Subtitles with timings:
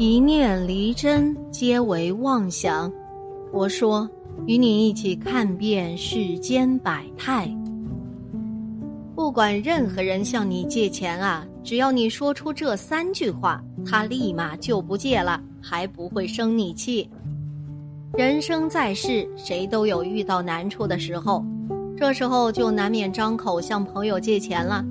[0.00, 2.90] 一念离真，皆为妄想。
[3.52, 4.08] 佛说，
[4.46, 7.46] 与你一起看遍世间百态。
[9.14, 17.06] 不管任何人向你借钱啊，只要你说出这三句话，他立马就不借了，还不会生你气。
[18.14, 21.44] 人生在世，谁都有遇到难处的时候，
[21.94, 24.82] 这时候就难免张口向朋友借钱了。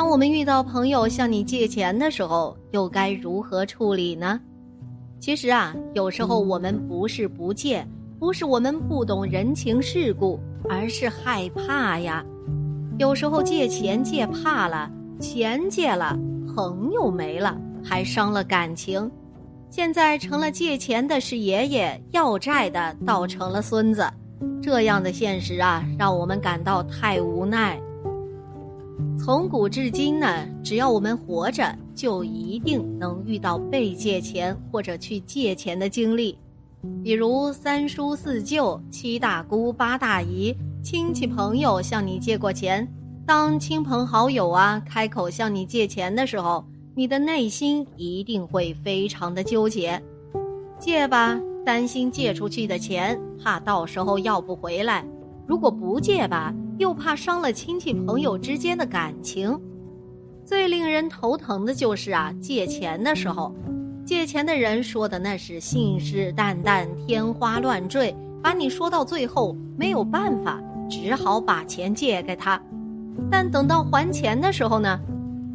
[0.00, 4.40] 当我们遇到朋友向你借钱的时候，又该如何处理呢？
[5.20, 7.86] 其实啊，有时候我们不是不借，
[8.18, 10.40] 不是我们不懂人情世故，
[10.70, 12.24] 而是害怕呀。
[12.98, 14.90] 有时候借钱借怕了，
[15.20, 16.18] 钱借了，
[16.56, 19.08] 朋友没了，还伤了感情。
[19.68, 24.10] 现在成了借钱的是爷爷，要债的倒成了孙子，
[24.62, 27.78] 这样的现实啊，让我们感到太无奈。
[29.22, 36.38] 从古至今呢，只要我们活着，就一定能遇到被借钱或者去借钱的经历，
[37.04, 42.88] 比如三叔四舅、七大姑八大姨、亲戚朋友向你借过钱，
[43.26, 46.64] 当亲朋好友啊开口向你借钱的时候。
[46.96, 50.02] 你的内心一定会非常的纠结，
[50.78, 55.04] 借吧，担心借出去的钱怕到时候要不回来；
[55.46, 59.60] 如果不借吧，又怕伤了亲戚朋友之间的感情。
[60.46, 63.54] 最令人头疼的就是啊，借钱的时候，
[64.02, 72.58] 借钱的人说的那是信誓旦旦、天花乱坠，把你说到最后没有办法，只好把钱借给他。
[73.30, 74.98] 但等到还钱的时候呢？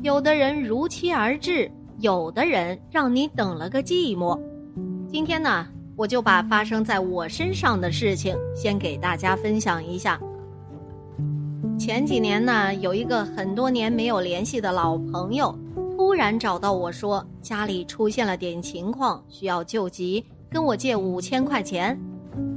[0.03, 1.69] 有的人如期而至，
[2.01, 4.39] 有的人让你等了个寂寞。
[5.07, 10.21] 今天呢，我就把发生在我身上的事情先给大家分享一下。
[11.85, 15.55] 前几年呢，有一个很多年没有联系的老朋友，
[15.95, 21.95] 突然找到我说家里出现了点情况，需要救急，跟我借五千块钱。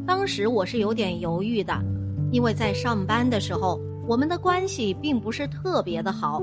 [0.06, 1.78] 当时我是有点犹豫的，
[2.32, 6.42] 因为在上班的时候，我们的关系并不是特别的好。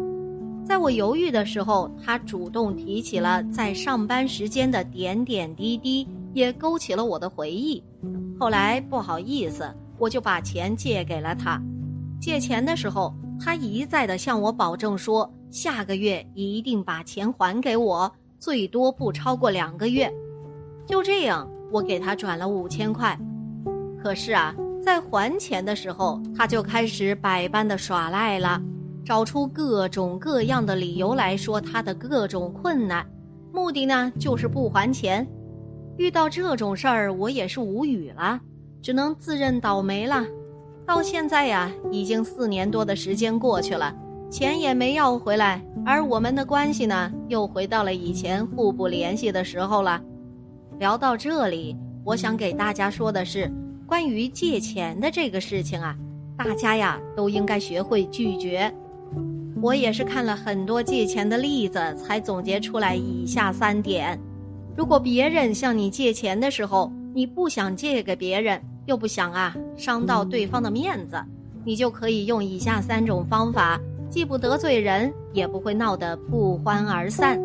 [0.63, 7.83] 在我犹豫的时候，他主动提起了在上班时间的点点滴滴，也勾起了我的回忆。
[8.39, 11.59] 后来不好意思，我就把钱借给了他。
[12.19, 20.11] 借钱的时候，他一再的向我保证说，下个月一定把钱还给我，最多不超过两个月。
[20.87, 23.17] 就这样，我给他转了五千块。
[24.01, 28.61] 可是啊，在还钱的时候，他就开始百般的耍赖了。
[29.03, 33.05] 找出各种各样的理由来说他的各种困难，
[33.53, 35.27] 目的呢就是不还钱。
[35.97, 38.39] 遇到这种事儿，我也是无语了，
[38.81, 40.25] 只能自认倒霉了。
[40.87, 43.93] 到现在呀，已经四年多的时间过去了，
[44.29, 49.99] 钱也没要回来，而我们的关系呢，又回到了以前互不联系的时候了。
[50.77, 53.51] 聊到这里，我想给大家说的是，
[53.87, 55.95] 关于借钱的这个事情啊，
[56.37, 58.71] 大家呀都应该学会拒绝。
[59.63, 64.19] 我也是看了很多借钱的例子，才总结出来以下三点：
[64.77, 71.17] 如果别人向你借钱的时候，你不想借给别人，又不想啊伤到对方的面子，
[71.63, 73.79] 你就可以用以下三种方法，
[74.09, 77.39] 既不得罪人，也不会闹得不欢而散。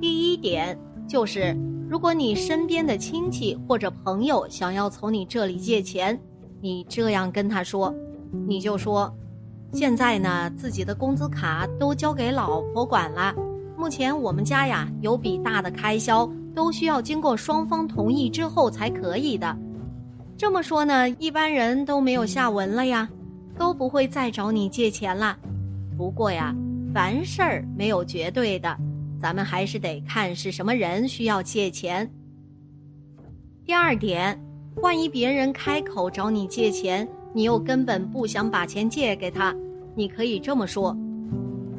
[0.00, 1.56] 第一点就是，
[1.88, 6.18] 如果你身边的亲戚或者朋友想要从你这里借钱，
[6.60, 7.94] 你这样跟他说，
[8.46, 9.12] 你就说。
[9.72, 13.34] 现在呢，自己的工资卡都交给老婆管了。
[13.76, 19.54] 目前我们家呀，有笔大的开销，都需要经过双方同意之后才可以的。
[20.38, 23.08] 这么说呢，一般人都没有下文了呀，
[23.58, 25.34] 都不会再找你借钱了。
[25.96, 26.54] 不过呀，
[26.92, 28.76] 凡事儿没有绝对的，
[29.18, 32.10] 咱们还是得看是什么人需要借钱。
[33.64, 34.38] 第二点，
[34.82, 37.08] 万一别人开口找你借钱。
[37.32, 39.54] 你又根本不想把钱借给他，
[39.94, 40.96] 你可以这么说：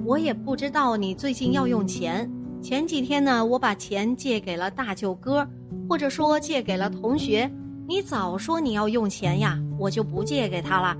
[0.04, 2.30] 我也不知道你最近要用钱。
[2.62, 5.48] 前几天呢，我把钱借给了大舅哥，
[5.88, 7.50] 或者说借给了同学。
[7.90, 10.98] 你早说你要用钱呀，我就不借给他了。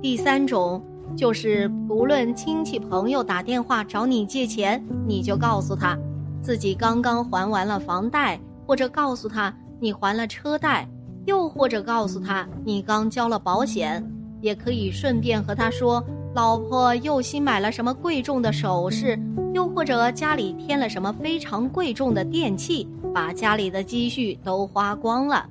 [0.00, 0.80] 第三种
[1.16, 5.98] 就是，不论亲戚朋友打电话找你借钱，你就告诉他，
[6.40, 10.88] 自己刚刚还完了房贷，或者告诉他你还了车贷，
[11.24, 14.00] 又或者告诉他你刚交了保险，
[14.40, 16.00] 也可以顺便和他说，
[16.36, 19.18] 老婆又新买了什么贵重的首饰，
[19.54, 25.44] 又或者家里添了什么非常贵重的电器，把家里的积蓄都花光了。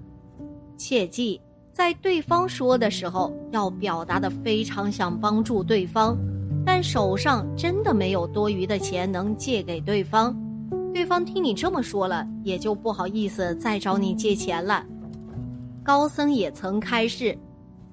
[0.78, 1.40] 切记，
[1.74, 6.18] 在对方说的时候，要表达的非常想帮助对方，
[6.66, 10.36] 但手上真的没有多余的钱能借给对方。
[10.94, 14.86] 对方听你这么说了，也就不好意思再找你借钱了。
[15.84, 17.38] 高僧也曾开示，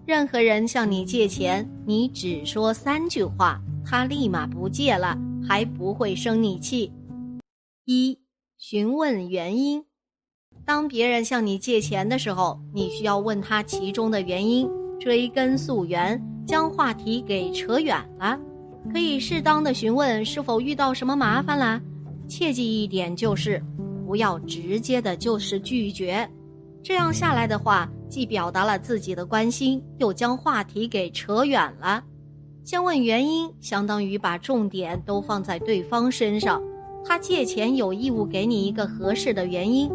[0.07, 6.93] 任何人向你借钱，你只说三句话，他立马不借了，还不会生你气。
[7.85, 8.19] 一、
[8.57, 9.85] 询问原因。
[10.65, 14.69] 当别人向你借钱的时候，你需要问他其中的原因，
[15.01, 18.39] 追根溯源，将话题给扯远了。
[18.93, 21.81] 可以适当的询问是否遇到什么麻烦啦。
[22.29, 23.63] 切记一点就是，
[24.07, 26.29] 不要直接的就是拒绝，
[26.83, 32.03] 这样下来的话，既表达了自己的关心，又将话题给扯远了。
[32.65, 36.63] 先问原因，相当于把重点都放在对方身上，
[37.05, 39.91] 他借钱有义务给你一个合适的原因。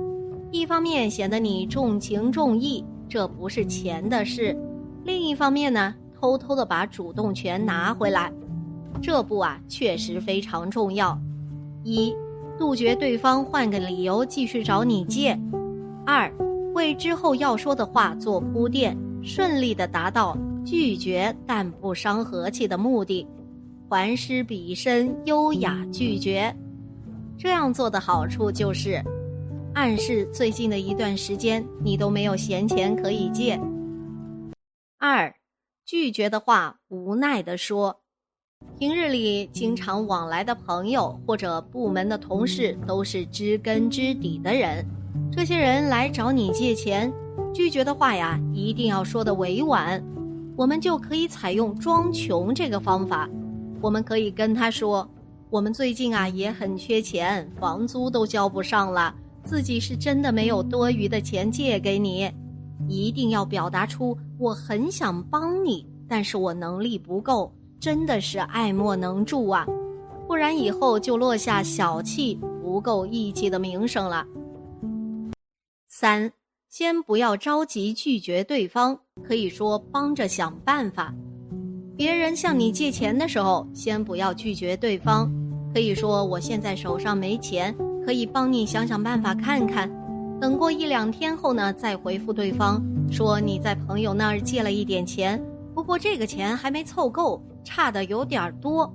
[0.51, 4.55] 一方面显得你重情重义，这不是钱的事；
[5.03, 8.31] 另一方面呢，偷偷的把主动权拿回来，
[9.01, 11.17] 这步啊确实非常重要。
[11.83, 12.15] 一
[12.57, 15.37] 杜绝对方换个理由继续找你借；
[16.05, 16.31] 二，
[16.73, 23.27] 为之后要说的话做铺垫，顺利的达到拒绝但不伤和气的目的，
[23.89, 26.55] 还施彼身，优雅拒绝。
[27.37, 29.03] 这样做的好处就是，
[29.77, 33.61] 暗示最近的一段时间你都没有闲钱可以借。
[34.97, 35.31] 二，
[35.85, 38.01] 拒绝的话无奈的说。
[38.79, 44.83] 平日里经常往来的朋友或者部门的同事都是知根知底的人，
[45.31, 47.13] 这些人来找你借钱，
[47.53, 50.03] 拒绝的话呀，一定要说的委婉。
[50.55, 53.29] 我们就可以采用装穷这个方法，
[53.79, 55.07] 我们可以跟他说，
[55.51, 59.13] 我们最近啊也很缺钱，房租都交不上了，
[59.47, 62.29] 自己是真的没有多余的钱借给你，
[62.89, 67.49] 一定要表达出我很想帮你，但是我能力不够。
[67.79, 69.65] 真的是爱莫能助啊，
[70.27, 74.25] 不然以后就落下小气、不够义气的名声了。
[75.87, 76.31] 三，
[76.69, 81.13] 先不要着急拒绝对方，可以说帮着想办法。
[81.95, 85.31] 别人向你借钱的时候，先不要拒绝对方，
[85.73, 87.73] 可以说我现在手上没钱，
[88.07, 89.91] 可以帮你想想办法看看。
[90.39, 92.81] 等过一两天后呢，再回复对方
[93.11, 95.37] 说你在朋友那儿借了一点钱。
[95.75, 98.89] 不过这个钱还没凑够，差的有点多，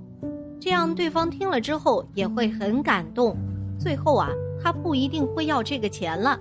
[0.59, 3.37] 这样对方听了之后也会很感动。
[3.77, 4.31] 最后啊，
[4.63, 6.39] 他不一定会要这个钱了。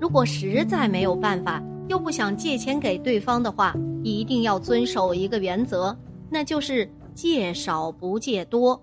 [0.00, 3.72] 如果实在没有办法，又不想借钱给对方的话，
[4.02, 5.96] 一定要遵守一个原则，
[6.28, 8.82] 那就是借少不借多。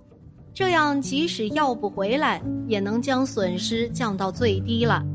[0.57, 5.05] 这样即使要不回来，也能将损失降到最低了。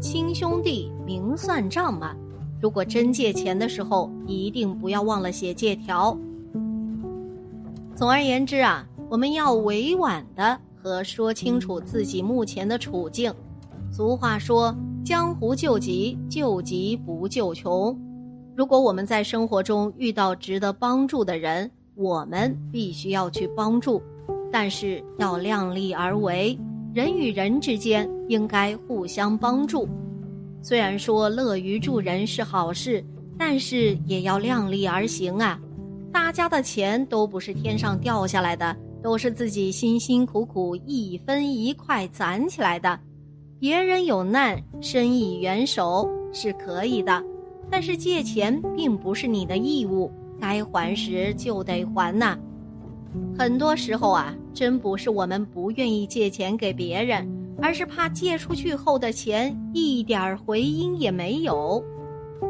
[0.00, 2.16] 亲兄弟明算账嘛。
[2.58, 6.16] 如果真借钱的时候，一定不要忘了写借条。
[7.94, 13.30] 总而言之啊，我们要委婉的和说清楚自己目前的处境。
[13.92, 17.94] 俗话说：“江湖救急，救急不救穷。”
[18.56, 24.00] 如果我们在生活中遇到值得帮助的人，我们必须要去帮助，
[24.50, 26.58] 但是要量力而为。
[26.94, 29.88] 人与人之间应该互相帮助。
[30.62, 33.04] 虽然说乐于助人是好事，
[33.38, 35.60] 但是也要量力而行啊！
[36.10, 42.98] 大家的钱都不是天上掉下来的，都是自己辛辛苦苦一分一块攒起来的。
[43.60, 47.22] 别人有难，伸以援手是可以的，
[47.70, 52.36] 但是借钱并不是你的义务，该还时就得还呐。
[53.38, 57.26] 很多时候啊，真不是我们不愿意借钱给别人。
[57.60, 61.82] 而是怕借出去后的钱一点回音也没有。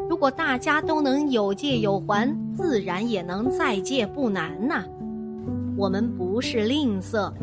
[0.07, 4.83] 如果大家都能有借有还，自然也能再借不难呐。
[5.75, 7.33] 我们不是吝啬，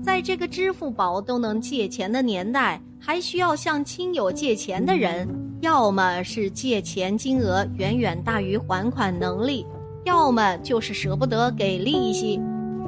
[0.00, 5.28] 在这个支付宝都能借钱的年代，还需要向亲友借钱的人，
[5.62, 9.66] 要么是借钱金额远远大于还款能力，
[10.04, 12.40] 要么就是舍不得给利息。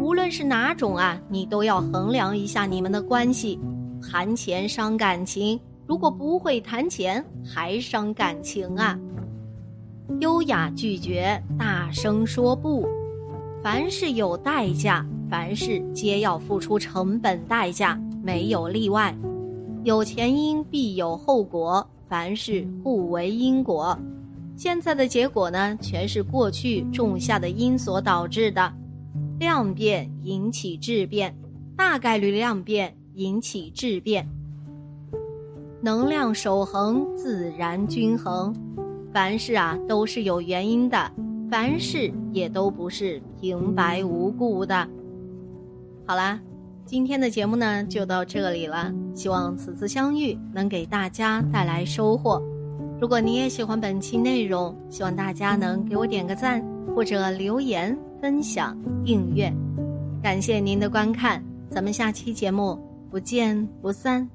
[0.09, 3.61] 无论是哪种啊，你都要衡量一下你们的关系。
[4.01, 8.99] 谈钱伤感情，如果不会谈钱，还伤感情啊！
[10.21, 12.89] 优雅拒绝，大声说不。
[13.63, 19.15] 凡事有代价，凡事皆要付出成本代价，没有例外。
[19.85, 23.95] 有前因必有后果，凡事互为因果。
[24.57, 28.73] 现在的结果呢，全是过去种下的因所导致的。
[29.39, 31.35] 量变引起质变，
[31.77, 34.29] 大概率量变引起质变。
[35.81, 38.53] 能量守恒，自然均衡。
[39.13, 41.11] 凡事啊都是有原因的，
[41.49, 44.89] 凡事也都不是平白无故的。
[46.05, 46.41] 好啦，
[46.85, 48.93] 今天的节目呢就到这里了。
[49.15, 52.43] 希望此次相遇能给大家带来收获。
[53.01, 56.61] 如果你也喜欢本期内容，希望大家能给我点个赞，
[56.95, 59.53] 或者留言、分享、订阅。
[60.23, 62.79] 感谢您的观看，咱们下期节目
[63.11, 64.29] 不见不散。